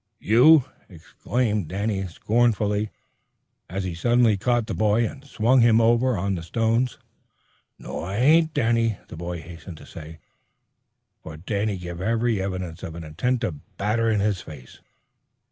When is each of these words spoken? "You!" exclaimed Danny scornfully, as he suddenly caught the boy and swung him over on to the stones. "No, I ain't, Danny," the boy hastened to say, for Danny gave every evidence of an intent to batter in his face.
"You!" 0.17 0.65
exclaimed 0.89 1.67
Danny 1.67 2.07
scornfully, 2.07 2.89
as 3.69 3.83
he 3.83 3.93
suddenly 3.93 4.35
caught 4.35 4.65
the 4.65 4.73
boy 4.73 5.07
and 5.07 5.23
swung 5.23 5.61
him 5.61 5.79
over 5.79 6.17
on 6.17 6.33
to 6.33 6.41
the 6.41 6.43
stones. 6.43 6.97
"No, 7.77 7.99
I 7.99 8.15
ain't, 8.15 8.51
Danny," 8.51 8.97
the 9.09 9.15
boy 9.15 9.41
hastened 9.43 9.77
to 9.77 9.85
say, 9.85 10.17
for 11.21 11.37
Danny 11.37 11.77
gave 11.77 12.01
every 12.01 12.41
evidence 12.41 12.81
of 12.81 12.95
an 12.95 13.03
intent 13.03 13.41
to 13.41 13.51
batter 13.51 14.09
in 14.09 14.21
his 14.21 14.41
face. 14.41 14.79